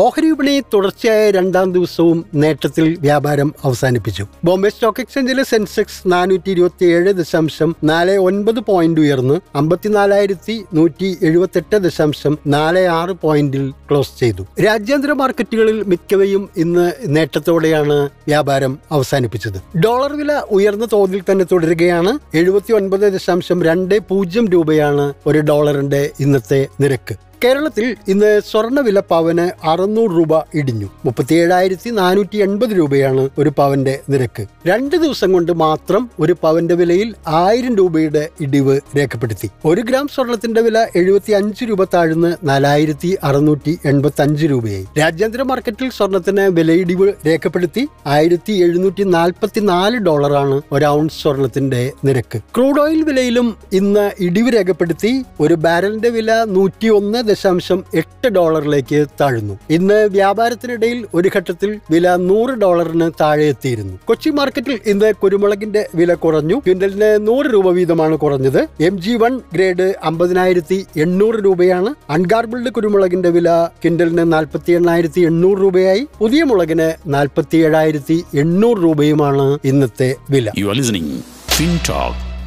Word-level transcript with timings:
ഓഹരി 0.00 0.26
വിപണി 0.26 0.60
തുടർച്ചയായ 0.74 1.30
രണ്ടാം 1.30 1.72
ദിവസവും 1.72 2.24
നേട്ടത്തിൽ 2.34 2.96
വ്യാപാരം 3.00 3.54
അവസാനിപ്പിച്ചു. 3.64 4.24
ബോംബെ 4.44 4.68
സ്റ്റോക്ക് 4.68 5.00
എക്സ്ചേഞ്ചിലെ 5.00 5.42
സെൻസെക്സ് 5.42 6.12
നാനൂറ്റി 6.12 6.50
ഇരുപത്തി 6.50 6.86
ഏഴ് 6.86 7.12
ദശാംശം 7.12 7.76
നാല് 7.84 8.16
ഒൻപത് 8.18 8.60
പോയിന്റ് 8.60 9.00
ഉയർന്ന് 9.00 9.40
അമ്പത്തിനാലായിരത്തി 9.54 10.64
നൂറ്റി 10.74 11.18
എഴുപത്തെട്ട് 11.22 11.76
ദശാംശം 11.76 12.38
നാല് 12.46 12.86
ആറ് 12.88 13.10
പോയിന്റിൽ 13.10 13.64
ക്ലോസ് 13.90 14.20
ചെയ്തു. 14.20 14.42
രാജ്യാന്തര 14.66 15.12
മാർക്കറ്റുകളിൽ 15.12 15.82
മിക്കവയും 15.82 16.48
ഇന്ന് 16.56 16.92
നേട്ടത്തോടെയാണ് 17.06 17.98
വ്യാപാരം 18.26 18.78
അവസാനിപ്പിച്ചത്. 18.92 19.78
ഡോളർ 19.78 20.12
വില 20.12 20.32
ഉയർന്ന 20.50 20.88
തോതിൽ 20.92 21.22
തന്നെ 21.30 21.46
തുടരുകയാണ്. 21.52 22.18
എഴുപത്തി 22.34 22.72
ഒൻപത് 22.72 23.12
ദശാംശം 23.12 23.62
രണ്ട് 23.62 23.98
പൂജ്യം 24.08 24.48
രൂപയാണ് 24.48 25.14
ഒരു 25.26 25.38
ഡോളറിന്റെ 25.38 26.10
ഇന്നത്തെ 26.20 26.66
നിരക്ക്. 26.80 27.27
കേരളത്തിൽ 27.44 27.96
ഇന്ന് 28.08 28.40
സ്വർണവില 28.50 29.00
പവന് 29.00 29.66
അറുന്നൂറ് 29.66 30.10
രൂപ 30.10 30.38
ഇടിഞ്ഞു. 30.54 30.88
മുപ്പത്തിയേഴായിരത്തി 31.04 31.90
നാനൂറ്റി 31.90 32.36
എൺപത് 32.36 32.70
രൂപയാണ് 32.70 33.28
ഒരു 33.38 33.52
പവന്റെ 33.58 34.00
നിരക്ക്. 34.10 34.46
രണ്ട് 34.66 34.96
ദിവസം 34.96 35.32
കൊണ്ട് 35.32 35.52
മാത്രം 35.52 36.10
ഒരു 36.20 36.36
പവന്റെ 36.42 36.74
വിലയിൽ 36.74 37.14
ആയിരം 37.28 37.76
രൂപയുടെ 37.76 38.28
ഇടിവ് 38.40 38.80
രേഖപ്പെടുത്തി. 38.96 39.50
ഒരു 39.64 39.80
ഗ്രാം 39.80 40.08
സ്വർണത്തിന്റെ 40.08 40.60
വില 40.60 40.86
എഴുപത്തി 40.96 41.32
അഞ്ച് 41.32 41.64
രൂപ 41.64 41.84
താഴ്ന്ന് 41.84 42.36
നാലായിരത്തി 42.44 43.18
അറുന്നൂറ്റി 43.24 43.78
എൺപത്തി 43.84 44.22
അഞ്ച് 44.22 44.46
രൂപയായി. 44.46 44.86
രാജ്യാന്തര 44.98 45.42
മാർക്കറ്റിൽ 45.42 45.90
സ്വർണത്തിന് 45.90 46.40
വിലയിടിവ് 46.40 47.12
രേഖപ്പെടുത്തി 47.26 47.88
ആയിരത്തി 48.06 48.52
എഴുന്നൂറ്റി 48.52 49.02
നാൽപ്പത്തി 49.02 49.60
നാല് 49.60 49.96
ഡോളറാണ് 49.96 50.62
ഒരു 50.72 50.84
ഔൺസ് 50.84 51.22
സ്വർണത്തിന്റെ 51.22 51.92
നിരക്ക്. 52.04 52.38
ക്രൂഡ് 52.38 52.80
ഓയിൽ 52.80 53.02
വിലയിലും 53.02 53.56
ഇന്ന് 53.72 54.10
ഇടിവ് 54.20 54.54
രേഖപ്പെടുത്തി. 54.54 55.22
ഒരു 55.40 55.54
ബാരലിന്റെ 55.54 56.08
വില 56.08 56.44
നൂറ്റി 56.44 56.88
ഒന്ന് 56.88 57.27
ദശാംശം 57.28 57.84
എട്ട് 57.94 58.28
ഡോളറിലേക്ക് 58.28 59.06
താഴ്ന്നു. 59.20 59.54
ഇന്ന് 59.70 59.98
വ്യാപാരത്തിനിടയിൽ 60.08 61.06
ഒരു 61.14 61.30
ഘട്ടത്തിൽ 61.36 61.80
വില 61.90 62.16
നൂറ് 62.16 62.50
ഡോളറിന് 62.50 63.10
താഴെ 63.20 63.44
എത്തിയിരുന്നു. 63.44 63.98
കൊച്ചി 64.04 64.30
മാർക്കറ്റിൽ 64.30 64.80
ഇന്ന് 64.86 65.14
കുരുമുളകിന്റെ 65.14 65.88
വില 65.94 66.14
കുറഞ്ഞു. 66.14 66.58
ക്വിന്റലിന് 66.58 67.28
നൂറ് 67.28 67.46
രൂപ 67.46 67.70
വീതമാണ് 67.70 68.16
കുറഞ്ഞത്. 68.16 68.68
എം 68.80 69.02
ജി 69.02 69.16
വൺ 69.16 69.40
ഗ്രേഡ് 69.54 69.94
അമ്പതിനായിരത്തി 70.02 70.86
എണ്ണൂറ് 70.96 71.44
രൂപയാണ്. 71.44 71.94
അൺഗാർബിൾഡ് 72.10 72.70
കുരുമുളകിന്റെ 72.70 73.30
വില 73.30 73.68
ക്വിന്റലിന് 73.82 74.32
നാൽപ്പത്തി 74.32 74.72
എണ്ണായിരത്തി 74.72 75.20
എണ്ണൂറ് 75.20 75.58
രൂപയായി. 75.58 76.06
പുതിയ 76.20 76.42
മുളകിന് 76.42 76.92
നാൽപ്പത്തി 77.06 77.56
ഏഴായിരത്തി 77.56 78.24
എണ്ണൂറ് 78.34 78.78
രൂപയുമാണ് 78.82 79.58
ഇന്നത്തെ 79.64 80.14
വില. 80.30 80.52
യു 80.58 80.66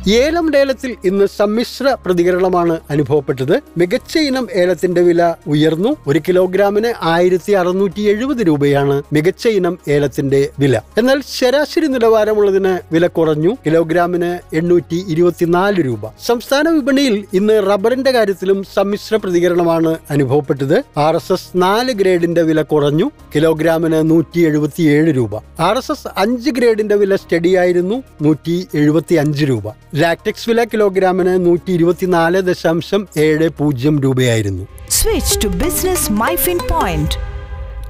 ഏലം 0.09 0.52
ലേലത്തിൽ 0.52 0.95
ഇന്ന് 1.05 1.25
സമ്മിശ്ര 1.25 1.97
പ്രതികരണമാണ് 2.05 2.80
അനുഭവപ്പെട്ടത്. 2.89 3.59
മികച്ച 3.77 4.17
ഇനം 4.17 4.47
ഏലത്തിന്റെ 4.53 5.02
വില 5.02 5.33
ഉയർന്നു. 5.47 5.95
ഒരു 6.08 6.19
കിലോഗ്രാമിന് 6.19 6.93
ആയിരത്തി 7.02 7.52
അറുന്നൂറ്റി 7.52 8.02
എഴുപത് 8.02 8.38
രൂപയാണ് 8.47 9.03
മികച്ച 9.13 9.47
ഇനം 9.47 9.80
ഏലത്തിന്റെ 9.89 10.49
വില. 10.59 10.81
എന്നാൽ 10.97 11.21
ശരാശരി 11.39 11.88
നിലവാരമുള്ളതിന് 11.88 12.93
വില 12.93 13.08
കുറഞ്ഞു. 13.08 13.58
കിലോഗ്രാമിന് 13.66 14.55
എണ്ണൂറ്റി 14.55 15.05
ഇരുപത്തിനാല് 15.08 15.85
രൂപ. 15.85 16.08
സംസ്ഥാന 16.25 16.69
വിപണിയിൽ 16.69 17.25
ഇന്ന് 17.33 17.63
റബ്ബറിന്റെ 17.69 18.11
കാര്യത്തിലും 18.11 18.63
സമ്മിശ്ര 18.63 19.15
പ്രതികരണമാണ് 19.15 19.97
അനുഭവപ്പെട്ടത്. 20.09 20.83
ആർ 20.97 21.15
എസ് 21.15 21.33
എസ് 21.33 21.49
നാല് 21.55 21.92
ഗ്രേഡിന്റെ 21.92 22.42
വില 22.42 22.61
കുറഞ്ഞു. 22.61 23.11
കിലോഗ്രാമിന് 23.36 24.09
നൂറ്റി 24.09 24.39
എഴുപത്തിയേഴ് 24.39 25.15
രൂപ. 25.15 25.36
ആർ 25.59 25.77
എസ് 25.77 25.92
എസ് 25.92 26.08
അഞ്ച് 26.17 26.49
ഗ്രേഡിന്റെ 26.49 26.95
വില 26.95 27.15
സ്റ്റഡിയായിരുന്നു. 27.15 28.03
നൂറ്റി 28.21 28.67
എഴുപത്തി 28.73 29.15
അഞ്ച് 29.15 29.45
രൂപ. 29.45 29.64
ലാക്ടെക്സ് 29.95 30.49
വില 30.49 30.63
കിലോഗ്രാമിന് 30.63 31.45
നൂറ്റി 31.45 31.71
ഇരുപത്തിനാല് 31.71 32.41
ദശാംശം 32.41 33.07
ഏഴ് 33.17 33.49
പൂജ്യം 33.49 34.02
രൂപയായിരുന്നു. 34.02 34.67
Switch 34.89 35.43
to 35.43 35.47
business 35.47 36.11
Myfin 36.11 36.59
point 36.69 37.11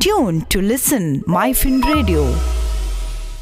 tune 0.03 0.41
to 0.55 0.59
listen 0.59 1.23
Myfin 1.27 1.81
radio 1.95 2.23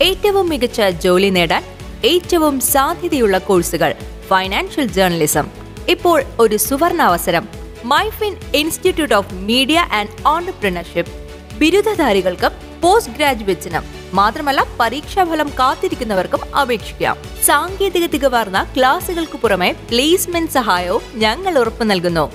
ഏറ്റവും 0.02 0.50
മികച്ച 0.50 0.82
ജോലി 0.82 1.30
നേടാൻ 1.30 1.64
ഏറ്റവും 2.06 2.60
സാധ്യതയുള്ള 2.60 3.38
കോഴ്സുകൾ 3.38 3.94
ഫൈനാൻഷ്യൽ 4.28 4.86
ജേർണലിസം 4.88 5.48
ഇപ്പോൾ 5.90 6.24
ഒരു 6.40 6.56
സുവർണ 6.56 7.02
അവസരം. 7.02 7.48
Myfin 7.86 8.36
institute 8.56 9.16
of 9.16 9.34
media 9.34 9.80
and 9.80 10.28
entrepreneurship 10.28 11.12
ബിരുദധാരികൾക്കും 11.60 12.69
post 12.82 13.14
ഗ്രാജുവേറ്റ്സിനും 13.14 13.84
മാത്രമല്ല 14.14 14.68
പരീക്ഷാഫലം 14.80 15.50
കാത്തിരിക്കുന്നവർക്കും 15.50 16.56
അപേക്ഷിക്കാം. 16.56 17.18
സാങ്കേതിക 17.46 18.06
തികവാർന്ന 18.06 18.68
ക്ലാസുകൾക്ക് 18.78 19.38
പുറമെ 19.38 19.72
പ്ലേസ്മെന്റ് 19.72 20.52
സഹായവും 20.52 21.02
ഞങ്ങൾ 21.14 21.60
ഉറപ്പു 21.60 21.84
നൽകുന്നു. 21.84 22.32